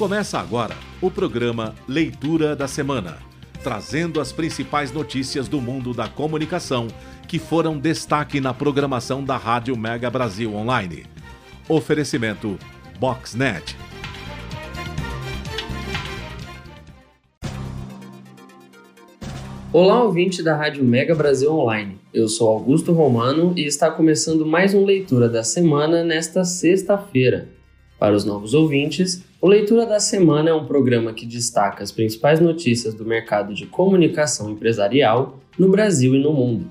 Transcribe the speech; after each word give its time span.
Começa 0.00 0.38
agora 0.38 0.74
o 1.02 1.10
programa 1.10 1.74
Leitura 1.86 2.56
da 2.56 2.66
Semana, 2.66 3.18
trazendo 3.62 4.18
as 4.18 4.32
principais 4.32 4.90
notícias 4.90 5.46
do 5.46 5.60
mundo 5.60 5.92
da 5.92 6.08
comunicação 6.08 6.88
que 7.28 7.38
foram 7.38 7.78
destaque 7.78 8.40
na 8.40 8.54
programação 8.54 9.22
da 9.22 9.36
Rádio 9.36 9.76
Mega 9.76 10.08
Brasil 10.08 10.54
Online. 10.54 11.04
Oferecimento 11.68 12.58
Boxnet. 12.98 13.76
Olá, 19.70 20.02
ouvinte 20.02 20.42
da 20.42 20.56
Rádio 20.56 20.82
Mega 20.82 21.14
Brasil 21.14 21.52
Online. 21.52 21.98
Eu 22.14 22.26
sou 22.26 22.48
Augusto 22.48 22.94
Romano 22.94 23.52
e 23.54 23.66
está 23.66 23.90
começando 23.90 24.46
mais 24.46 24.72
um 24.72 24.82
Leitura 24.82 25.28
da 25.28 25.44
Semana 25.44 26.02
nesta 26.02 26.42
sexta-feira. 26.42 27.59
Para 28.00 28.16
os 28.16 28.24
novos 28.24 28.54
ouvintes, 28.54 29.22
o 29.42 29.46
Leitura 29.46 29.84
da 29.84 30.00
Semana 30.00 30.48
é 30.48 30.54
um 30.54 30.64
programa 30.64 31.12
que 31.12 31.26
destaca 31.26 31.84
as 31.84 31.92
principais 31.92 32.40
notícias 32.40 32.94
do 32.94 33.04
mercado 33.04 33.52
de 33.52 33.66
comunicação 33.66 34.50
empresarial 34.50 35.38
no 35.58 35.68
Brasil 35.68 36.14
e 36.14 36.18
no 36.18 36.32
mundo. 36.32 36.64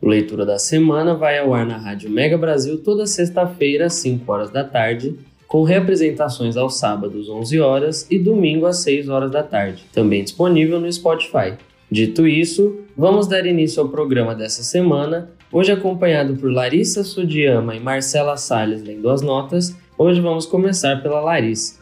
O 0.00 0.08
Leitura 0.08 0.46
da 0.46 0.58
Semana 0.58 1.14
vai 1.14 1.38
ao 1.38 1.52
ar 1.52 1.66
na 1.66 1.76
Rádio 1.76 2.08
Mega 2.08 2.38
Brasil 2.38 2.78
toda 2.78 3.06
sexta-feira 3.06 3.84
às 3.84 3.92
5 3.92 4.32
horas 4.32 4.50
da 4.50 4.64
tarde, 4.64 5.14
com 5.46 5.62
representações 5.62 6.56
aos 6.56 6.78
sábados 6.78 7.28
11 7.28 7.60
horas 7.60 8.06
e 8.10 8.18
domingo 8.18 8.64
às 8.64 8.78
6 8.78 9.10
horas 9.10 9.30
da 9.30 9.42
tarde, 9.42 9.84
também 9.92 10.24
disponível 10.24 10.80
no 10.80 10.90
Spotify. 10.90 11.52
Dito 11.90 12.26
isso, 12.26 12.78
vamos 12.96 13.26
dar 13.26 13.44
início 13.44 13.82
ao 13.82 13.90
programa 13.90 14.34
dessa 14.34 14.62
semana, 14.62 15.28
hoje 15.52 15.70
acompanhado 15.70 16.34
por 16.34 16.50
Larissa 16.50 17.04
Sudiyama 17.04 17.76
e 17.76 17.80
Marcela 17.80 18.36
Salles 18.36 18.82
lendo 18.82 19.10
as 19.10 19.20
notas. 19.20 19.76
Hoje 19.98 20.20
vamos 20.20 20.46
começar 20.46 21.02
pela 21.02 21.20
Larissa. 21.20 21.80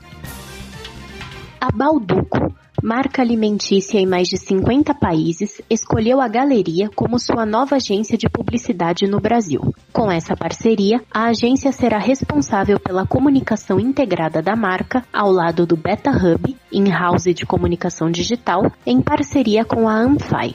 A 1.61 1.71
Balduco, 1.71 2.53
marca 2.83 3.23
alimentícia 3.23 3.99
em 3.99 4.07
mais 4.07 4.29
de 4.29 4.39
50 4.39 4.95
países, 4.95 5.61
escolheu 5.71 6.21
a 6.21 6.27
Galeria 6.27 6.91
como 6.97 7.19
sua 7.19 7.47
nova 7.47 7.77
agência 7.77 8.19
de 8.19 8.29
publicidade 8.29 9.07
no 9.07 9.21
Brasil. 9.21 9.61
Com 9.93 10.11
essa 10.11 10.37
parceria, 10.37 11.01
a 11.13 11.27
agência 11.27 11.71
será 11.71 11.99
responsável 11.99 12.81
pela 12.81 13.07
comunicação 13.07 13.79
integrada 13.79 14.43
da 14.43 14.57
marca 14.57 15.05
ao 15.13 15.31
lado 15.31 15.65
do 15.67 15.77
Beta 15.77 16.11
Hub, 16.11 16.57
in-house 16.73 17.35
de 17.35 17.47
comunicação 17.47 18.11
digital, 18.11 18.73
em 18.85 19.01
parceria 19.01 19.65
com 19.65 19.89
a 19.89 19.95
Amfai. 19.95 20.55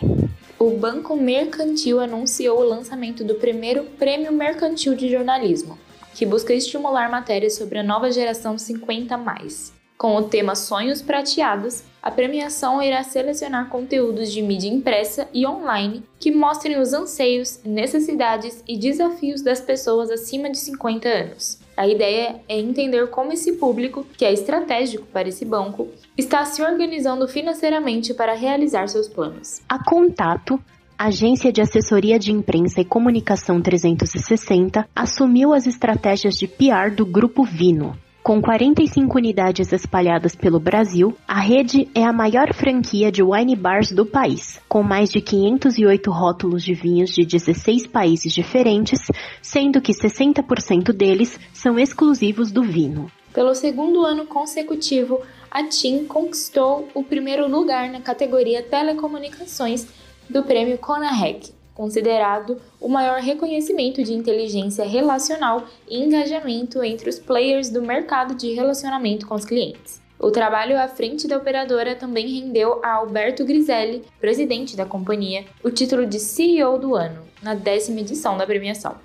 O 0.58 0.70
Banco 0.70 1.17
Mercantil 1.17 2.00
anunciou 2.00 2.61
o 2.61 2.64
lançamento 2.64 3.25
do 3.25 3.36
primeiro 3.36 3.84
Prêmio 4.00 4.31
Mercantil 4.31 4.95
de 4.95 5.11
Jornalismo, 5.11 5.78
que 6.14 6.25
busca 6.25 6.53
estimular 6.53 7.11
matérias 7.11 7.56
sobre 7.56 7.80
a 7.80 7.84
nova 7.84 8.09
geração 8.09 8.58
50 8.58 9.17
mais. 9.17 9.73
Com 9.98 10.16
o 10.16 10.23
tema 10.23 10.56
Sonhos 10.56 11.02
Prateados, 11.02 11.83
a 12.02 12.09
premiação 12.09 12.81
irá 12.81 13.03
selecionar 13.03 13.70
conteúdos 13.70 14.31
de 14.31 14.42
mídia 14.42 14.70
impressa 14.70 15.28
e 15.33 15.45
online 15.45 16.03
que 16.17 16.31
mostrem 16.31 16.80
os 16.80 16.94
anseios, 16.94 17.59
necessidades 17.66 18.64
e 18.66 18.78
desafios 18.78 19.42
das 19.42 19.59
pessoas 19.59 20.09
acima 20.09 20.50
de 20.50 20.58
50 20.58 21.09
anos. 21.09 21.64
A 21.78 21.88
ideia 21.88 22.42
é 22.48 22.58
entender 22.58 23.08
como 23.08 23.34
esse 23.34 23.54
público, 23.54 24.06
que 24.18 24.23
é 24.23 24.31
estratégico 24.31 25.06
para 25.08 25.28
esse 25.28 25.44
banco, 25.44 25.90
está 26.17 26.45
se 26.45 26.62
organizando 26.62 27.28
financeiramente 27.28 28.14
para 28.14 28.34
realizar 28.34 28.88
seus 28.88 29.08
planos. 29.09 29.62
A 29.67 29.84
Contato 29.84 30.59
Agência 30.98 31.52
de 31.52 31.59
Assessoria 31.59 32.17
de 32.17 32.32
Imprensa 32.32 32.80
e 32.80 32.86
Comunicação 32.86 33.62
360 33.62 34.88
assumiu 34.95 35.54
as 35.54 35.67
estratégias 35.67 36.36
de 36.36 36.48
PR 36.48 36.90
do 36.95 37.06
Grupo 37.06 37.44
Vino, 37.44 37.98
com 38.26 38.42
45 38.42 39.20
unidades 39.20 39.72
espalhadas 39.72 40.36
pelo 40.36 40.60
Brasil, 40.60 41.16
a 41.27 41.39
rede 41.39 41.88
é 41.94 42.04
a 42.04 42.11
maior 42.11 42.55
franquia 42.55 43.11
de 43.11 43.22
wine 43.22 43.55
bars 43.55 43.92
do 43.92 44.04
país, 44.04 44.60
com 44.67 44.82
mais 44.82 45.11
de 45.11 45.22
508 45.22 46.10
rótulos 46.10 46.64
de 46.64 46.73
vinhos 46.73 47.11
de 47.11 47.23
16 47.23 47.86
países 47.86 48.33
diferentes, 48.33 49.11
sendo 49.44 49.80
que 49.80 49.94
60% 49.94 50.92
deles 50.92 51.39
são 51.54 51.77
exclusivos 51.77 52.52
do 52.52 52.64
vinho. 52.64 53.11
Pelo 53.32 53.54
segundo 53.54 54.04
ano 54.04 54.26
consecutivo, 54.26 55.22
a 55.52 55.61
TIM 55.61 56.05
conquistou 56.05 56.89
o 56.95 57.04
primeiro 57.04 57.48
lugar 57.48 57.92
na 57.92 58.02
categoria 58.02 58.64
Telecomunicações 58.64 59.86
do 60.28 60.42
prêmio 60.42 60.80
Conarec, 60.80 61.54
considerado 61.75 62.58
o 62.81 62.87
maior 62.87 63.19
reconhecimento 63.19 64.02
de 64.03 64.13
inteligência 64.13 64.86
relacional 64.86 65.65
e 65.87 66.02
engajamento 66.02 66.81
entre 66.81 67.09
os 67.09 67.19
players 67.19 67.69
do 67.69 67.81
mercado 67.81 68.33
de 68.33 68.53
relacionamento 68.53 69.27
com 69.27 69.36
os 69.36 69.45
clientes. 69.45 70.02
O 70.17 70.31
trabalho 70.31 70.80
à 70.80 70.87
frente 70.87 71.27
da 71.27 71.37
operadora 71.37 71.93
também 71.93 72.27
rendeu 72.27 72.80
a 72.81 72.93
Alberto 72.93 73.43
Griselli, 73.43 74.02
presidente 74.19 74.75
da 74.75 74.86
companhia, 74.86 75.43
o 75.61 75.69
título 75.69 76.05
de 76.05 76.19
CEO 76.19 76.80
do 76.80 76.95
ano, 76.95 77.21
na 77.43 77.53
décima 77.53 77.99
edição 77.99 78.37
da 78.37 78.45
premiação. 78.45 78.95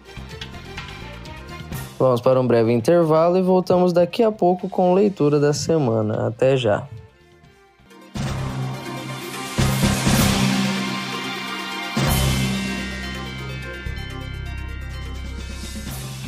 Vamos 1.99 2.21
para 2.21 2.41
um 2.41 2.47
breve 2.47 2.73
intervalo 2.73 3.37
e 3.37 3.43
voltamos 3.43 3.93
daqui 3.93 4.23
a 4.23 4.33
pouco 4.33 4.69
com 4.69 4.95
leitura 4.95 5.39
da 5.39 5.53
semana. 5.53 6.29
Até 6.29 6.57
já! 6.57 6.89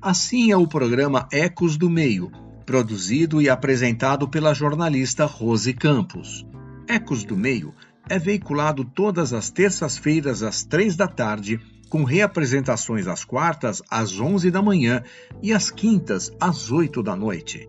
Assim 0.00 0.50
é 0.50 0.56
o 0.56 0.66
programa 0.66 1.28
Ecos 1.30 1.76
do 1.76 1.90
Meio, 1.90 2.32
produzido 2.64 3.42
e 3.42 3.50
apresentado 3.50 4.26
pela 4.26 4.54
jornalista 4.54 5.26
Rose 5.26 5.74
Campos. 5.74 6.46
Ecos 6.88 7.22
do 7.22 7.36
Meio 7.36 7.74
é 8.08 8.18
veiculado 8.18 8.84
todas 8.84 9.32
as 9.32 9.50
terças-feiras 9.50 10.42
às 10.42 10.64
três 10.64 10.96
da 10.96 11.08
tarde, 11.08 11.60
com 11.88 12.04
reapresentações 12.04 13.06
às 13.06 13.24
quartas 13.24 13.82
às 13.90 14.18
onze 14.20 14.50
da 14.50 14.60
manhã 14.60 15.02
e 15.42 15.52
às 15.52 15.70
quintas 15.70 16.32
às 16.40 16.70
oito 16.70 17.02
da 17.02 17.14
noite. 17.14 17.68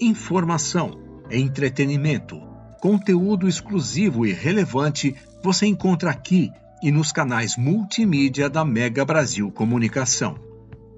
Informação, 0.00 0.98
entretenimento, 1.30 2.40
conteúdo 2.80 3.48
exclusivo 3.48 4.26
e 4.26 4.32
relevante 4.32 5.14
você 5.42 5.66
encontra 5.66 6.10
aqui 6.10 6.50
e 6.82 6.90
nos 6.90 7.12
canais 7.12 7.56
multimídia 7.56 8.50
da 8.50 8.64
Mega 8.64 9.04
Brasil 9.04 9.50
Comunicação. 9.50 10.36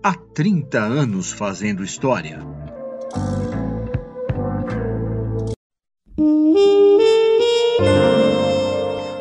Há 0.02 0.14
30 0.14 0.78
anos 0.78 1.32
fazendo 1.32 1.84
história. 1.84 2.40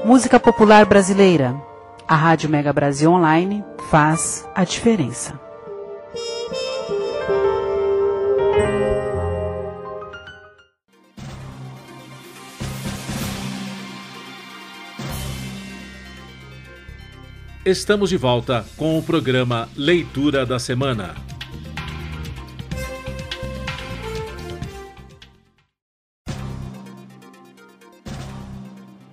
Música 0.05 0.39
popular 0.39 0.85
brasileira. 0.85 1.59
A 2.07 2.15
Rádio 2.15 2.47
Mega 2.47 2.71
Brasil 2.71 3.11
Online 3.11 3.65
faz 3.89 4.47
a 4.53 4.63
diferença. 4.63 5.39
Estamos 17.65 18.11
de 18.11 18.17
volta 18.17 18.63
com 18.77 18.99
o 18.99 19.01
programa 19.01 19.67
Leitura 19.75 20.45
da 20.45 20.59
Semana. 20.59 21.15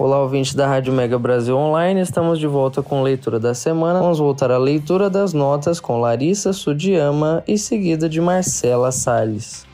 Olá, 0.05 0.19
ouvintes 0.19 0.53
da 0.53 0.67
Rádio 0.67 0.93
Mega 0.93 1.17
Brasil 1.17 1.57
Online, 1.57 2.01
estamos 2.01 2.41
de 2.41 2.47
volta 2.49 2.83
com 2.83 3.05
leitura 3.05 3.39
da 3.39 3.55
semana. 3.55 4.01
Vamos 4.01 4.19
voltar 4.19 4.51
à 4.51 4.59
leitura 4.59 5.09
das 5.09 5.33
notas 5.33 5.79
com 5.79 6.01
Larissa 6.01 6.53
Sudiyama 6.53 7.45
e 7.47 7.57
seguida 7.57 8.09
de 8.09 8.21
Marcela 8.21 8.91
Salles. 8.91 9.65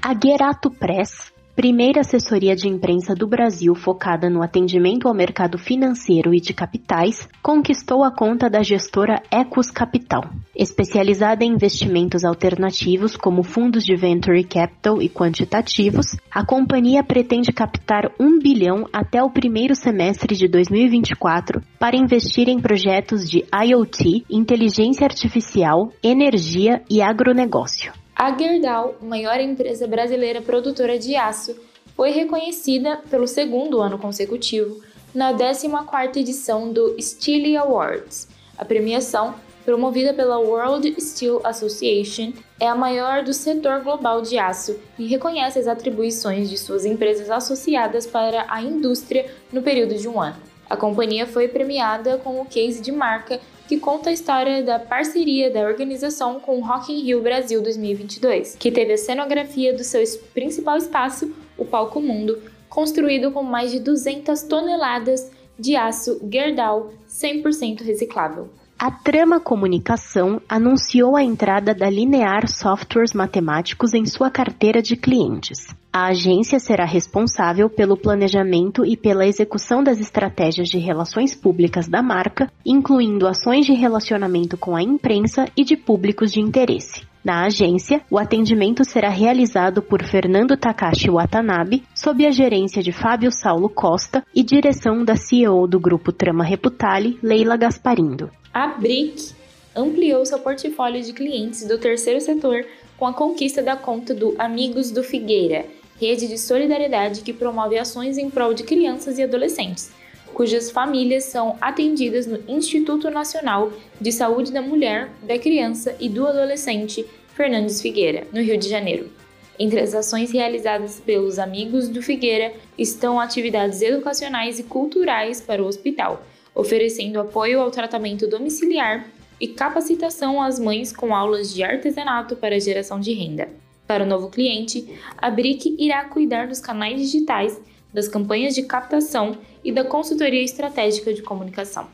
A 0.00 0.14
Gerato 0.14 0.70
Press 0.70 1.29
primeira 1.54 2.00
assessoria 2.00 2.54
de 2.54 2.68
imprensa 2.68 3.14
do 3.14 3.26
Brasil 3.26 3.74
focada 3.74 4.30
no 4.30 4.42
atendimento 4.42 5.08
ao 5.08 5.14
mercado 5.14 5.58
financeiro 5.58 6.34
e 6.34 6.40
de 6.40 6.54
capitais, 6.54 7.28
conquistou 7.42 8.04
a 8.04 8.10
conta 8.10 8.48
da 8.48 8.62
gestora 8.62 9.22
Ecos 9.30 9.70
Capital. 9.70 10.22
Especializada 10.56 11.44
em 11.44 11.52
investimentos 11.52 12.24
alternativos 12.24 13.16
como 13.16 13.42
fundos 13.42 13.84
de 13.84 13.94
venture 13.96 14.42
capital 14.44 15.02
e 15.02 15.08
quantitativos, 15.08 16.16
a 16.30 16.44
companhia 16.44 17.02
pretende 17.02 17.52
captar 17.52 18.10
1 18.18 18.38
bilhão 18.38 18.86
até 18.92 19.22
o 19.22 19.30
primeiro 19.30 19.74
semestre 19.74 20.36
de 20.36 20.48
2024 20.48 21.62
para 21.78 21.96
investir 21.96 22.48
em 22.48 22.60
projetos 22.60 23.28
de 23.28 23.44
IoT, 23.52 24.24
inteligência 24.30 25.04
artificial, 25.04 25.92
energia 26.02 26.82
e 26.88 27.02
agronegócio. 27.02 27.99
A 28.20 28.36
Gerdau, 28.36 28.96
maior 29.00 29.40
empresa 29.40 29.86
brasileira 29.86 30.42
produtora 30.42 30.98
de 30.98 31.16
aço, 31.16 31.56
foi 31.96 32.10
reconhecida 32.10 33.00
pelo 33.08 33.26
segundo 33.26 33.80
ano 33.80 33.98
consecutivo 33.98 34.78
na 35.14 35.32
14ª 35.32 36.18
edição 36.18 36.70
do 36.70 37.00
Steel 37.00 37.58
Awards. 37.58 38.28
A 38.58 38.64
premiação, 38.66 39.36
promovida 39.64 40.12
pela 40.12 40.38
World 40.38 40.94
Steel 41.00 41.40
Association, 41.42 42.34
é 42.60 42.68
a 42.68 42.74
maior 42.74 43.24
do 43.24 43.32
setor 43.32 43.80
global 43.82 44.20
de 44.20 44.38
aço 44.38 44.78
e 44.98 45.06
reconhece 45.06 45.58
as 45.58 45.66
atribuições 45.66 46.50
de 46.50 46.58
suas 46.58 46.84
empresas 46.84 47.30
associadas 47.30 48.06
para 48.06 48.44
a 48.50 48.62
indústria 48.62 49.30
no 49.50 49.62
período 49.62 49.94
de 49.94 50.06
um 50.06 50.20
ano. 50.20 50.36
A 50.68 50.76
companhia 50.76 51.26
foi 51.26 51.48
premiada 51.48 52.18
com 52.18 52.38
o 52.38 52.44
case 52.44 52.82
de 52.82 52.92
marca 52.92 53.40
que 53.70 53.78
conta 53.78 54.10
a 54.10 54.12
história 54.12 54.64
da 54.64 54.80
parceria 54.80 55.48
da 55.48 55.60
organização 55.60 56.40
com 56.40 56.58
o 56.58 56.60
Rock 56.60 56.92
in 56.92 57.04
Rio 57.04 57.22
Brasil 57.22 57.62
2022, 57.62 58.56
que 58.56 58.72
teve 58.72 58.94
a 58.94 58.98
cenografia 58.98 59.72
do 59.72 59.84
seu 59.84 60.02
principal 60.34 60.76
espaço, 60.76 61.32
o 61.56 61.64
Palco 61.64 62.00
Mundo, 62.00 62.42
construído 62.68 63.30
com 63.30 63.44
mais 63.44 63.70
de 63.70 63.78
200 63.78 64.42
toneladas 64.42 65.30
de 65.56 65.76
aço 65.76 66.20
Gerdau 66.28 66.92
100% 67.08 67.82
reciclável. 67.82 68.48
A 68.82 68.90
Trama 68.90 69.38
Comunicação 69.38 70.40
anunciou 70.48 71.14
a 71.14 71.22
entrada 71.22 71.74
da 71.74 71.90
Linear 71.90 72.48
Softwares 72.48 73.12
Matemáticos 73.12 73.92
em 73.92 74.06
sua 74.06 74.30
carteira 74.30 74.80
de 74.80 74.96
clientes. 74.96 75.66
A 75.92 76.06
agência 76.06 76.58
será 76.58 76.86
responsável 76.86 77.68
pelo 77.68 77.94
planejamento 77.94 78.82
e 78.86 78.96
pela 78.96 79.26
execução 79.26 79.84
das 79.84 80.00
estratégias 80.00 80.66
de 80.70 80.78
relações 80.78 81.34
públicas 81.34 81.88
da 81.88 82.02
marca, 82.02 82.50
incluindo 82.64 83.28
ações 83.28 83.66
de 83.66 83.74
relacionamento 83.74 84.56
com 84.56 84.74
a 84.74 84.82
imprensa 84.82 85.44
e 85.54 85.62
de 85.62 85.76
públicos 85.76 86.32
de 86.32 86.40
interesse. 86.40 87.04
Na 87.22 87.44
agência, 87.44 88.00
o 88.10 88.18
atendimento 88.18 88.82
será 88.82 89.10
realizado 89.10 89.82
por 89.82 90.02
Fernando 90.02 90.56
Takashi 90.56 91.10
Watanabe, 91.10 91.82
sob 91.94 92.24
a 92.24 92.30
gerência 92.30 92.82
de 92.82 92.92
Fábio 92.92 93.30
Saulo 93.30 93.68
Costa 93.68 94.24
e 94.34 94.42
direção 94.42 95.04
da 95.04 95.16
CEO 95.16 95.66
do 95.68 95.78
grupo 95.78 96.12
Trama 96.12 96.44
Reputale, 96.44 97.18
Leila 97.22 97.58
Gasparindo. 97.58 98.30
A 98.52 98.66
BRIC 98.66 99.32
ampliou 99.76 100.26
seu 100.26 100.40
portfólio 100.40 101.00
de 101.04 101.12
clientes 101.12 101.64
do 101.68 101.78
terceiro 101.78 102.20
setor 102.20 102.66
com 102.98 103.06
a 103.06 103.12
conquista 103.12 103.62
da 103.62 103.76
conta 103.76 104.12
do 104.12 104.34
Amigos 104.40 104.90
do 104.90 105.04
Figueira, 105.04 105.66
rede 106.00 106.26
de 106.26 106.36
solidariedade 106.36 107.20
que 107.20 107.32
promove 107.32 107.78
ações 107.78 108.18
em 108.18 108.28
prol 108.28 108.52
de 108.52 108.64
crianças 108.64 109.18
e 109.18 109.22
adolescentes, 109.22 109.92
cujas 110.34 110.68
famílias 110.68 111.24
são 111.24 111.56
atendidas 111.60 112.26
no 112.26 112.42
Instituto 112.48 113.08
Nacional 113.08 113.72
de 114.00 114.10
Saúde 114.10 114.50
da 114.50 114.60
Mulher, 114.60 115.10
da 115.22 115.38
Criança 115.38 115.94
e 116.00 116.08
do 116.08 116.26
Adolescente 116.26 117.06
Fernandes 117.36 117.80
Figueira, 117.80 118.26
no 118.32 118.42
Rio 118.42 118.58
de 118.58 118.68
Janeiro. 118.68 119.12
Entre 119.60 119.78
as 119.78 119.94
ações 119.94 120.32
realizadas 120.32 120.98
pelos 120.98 121.38
Amigos 121.38 121.88
do 121.88 122.02
Figueira 122.02 122.52
estão 122.76 123.20
atividades 123.20 123.80
educacionais 123.80 124.58
e 124.58 124.64
culturais 124.64 125.40
para 125.40 125.62
o 125.62 125.66
hospital, 125.66 126.24
oferecendo 126.54 127.20
apoio 127.20 127.60
ao 127.60 127.70
tratamento 127.70 128.26
domiciliar 128.26 129.06
e 129.40 129.48
capacitação 129.48 130.42
às 130.42 130.58
mães 130.58 130.92
com 130.92 131.14
aulas 131.14 131.52
de 131.52 131.62
artesanato 131.62 132.36
para 132.36 132.60
geração 132.60 133.00
de 133.00 133.12
renda. 133.12 133.48
Para 133.86 134.04
o 134.04 134.06
novo 134.06 134.28
cliente, 134.28 134.86
a 135.18 135.30
BRIC 135.30 135.74
irá 135.78 136.04
cuidar 136.04 136.46
dos 136.46 136.60
canais 136.60 137.00
digitais, 137.00 137.60
das 137.92 138.06
campanhas 138.06 138.54
de 138.54 138.62
captação 138.62 139.36
e 139.64 139.72
da 139.72 139.84
consultoria 139.84 140.44
estratégica 140.44 141.12
de 141.12 141.22
comunicação. 141.22 141.88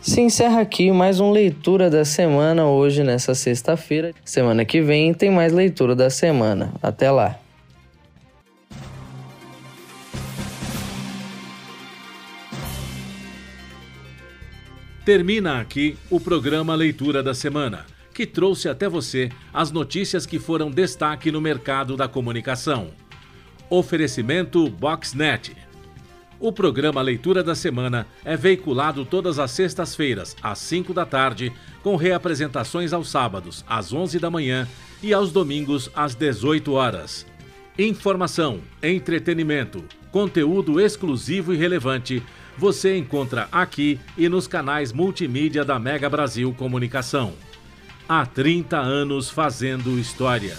Se 0.00 0.22
encerra 0.22 0.62
aqui 0.62 0.90
mais 0.90 1.20
uma 1.20 1.30
leitura 1.30 1.90
da 1.90 2.06
semana 2.06 2.66
hoje, 2.66 3.04
nessa 3.04 3.34
sexta-feira. 3.34 4.14
Semana 4.24 4.64
que 4.64 4.80
vem 4.80 5.12
tem 5.12 5.30
mais 5.30 5.52
leitura 5.52 5.94
da 5.94 6.08
semana. 6.08 6.72
Até 6.82 7.10
lá! 7.10 7.38
Termina 15.10 15.60
aqui 15.60 15.98
o 16.08 16.20
programa 16.20 16.72
Leitura 16.72 17.20
da 17.20 17.34
Semana, 17.34 17.84
que 18.14 18.24
trouxe 18.24 18.68
até 18.68 18.88
você 18.88 19.28
as 19.52 19.72
notícias 19.72 20.24
que 20.24 20.38
foram 20.38 20.70
destaque 20.70 21.32
no 21.32 21.40
mercado 21.40 21.96
da 21.96 22.06
comunicação. 22.06 22.92
Oferecimento 23.68 24.70
Boxnet. 24.70 25.56
O 26.38 26.52
programa 26.52 27.02
Leitura 27.02 27.42
da 27.42 27.56
Semana 27.56 28.06
é 28.24 28.36
veiculado 28.36 29.04
todas 29.04 29.40
as 29.40 29.50
sextas-feiras, 29.50 30.36
às 30.40 30.60
5 30.60 30.94
da 30.94 31.04
tarde, 31.04 31.52
com 31.82 31.96
reapresentações 31.96 32.92
aos 32.92 33.10
sábados, 33.10 33.64
às 33.66 33.92
11 33.92 34.16
da 34.20 34.30
manhã 34.30 34.68
e 35.02 35.12
aos 35.12 35.32
domingos, 35.32 35.90
às 35.92 36.14
18 36.14 36.72
horas. 36.72 37.26
Informação, 37.76 38.60
entretenimento, 38.80 39.84
conteúdo 40.12 40.80
exclusivo 40.80 41.52
e 41.52 41.56
relevante 41.56 42.22
você 42.56 42.96
encontra 42.96 43.48
aqui 43.50 43.98
e 44.16 44.28
nos 44.28 44.46
canais 44.46 44.92
multimídia 44.92 45.64
da 45.64 45.78
Mega 45.78 46.08
Brasil 46.08 46.54
Comunicação. 46.56 47.32
Há 48.08 48.26
30 48.26 48.76
anos 48.76 49.30
fazendo 49.30 49.98
história. 49.98 50.56